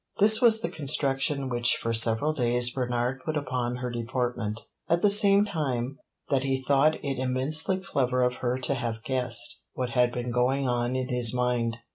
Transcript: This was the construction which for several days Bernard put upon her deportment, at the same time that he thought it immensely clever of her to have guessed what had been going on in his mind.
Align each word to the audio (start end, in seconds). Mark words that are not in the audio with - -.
This 0.17 0.41
was 0.41 0.61
the 0.61 0.71
construction 0.71 1.47
which 1.47 1.75
for 1.75 1.93
several 1.93 2.33
days 2.33 2.71
Bernard 2.73 3.21
put 3.23 3.37
upon 3.37 3.75
her 3.75 3.91
deportment, 3.91 4.61
at 4.89 5.03
the 5.03 5.11
same 5.11 5.45
time 5.45 5.99
that 6.29 6.41
he 6.41 6.63
thought 6.63 6.95
it 7.05 7.19
immensely 7.19 7.77
clever 7.77 8.23
of 8.23 8.37
her 8.37 8.57
to 8.57 8.73
have 8.73 9.03
guessed 9.03 9.61
what 9.73 9.91
had 9.91 10.11
been 10.11 10.31
going 10.31 10.67
on 10.67 10.95
in 10.95 11.09
his 11.09 11.35
mind. 11.35 11.77